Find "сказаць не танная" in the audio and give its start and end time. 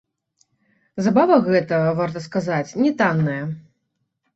2.27-3.41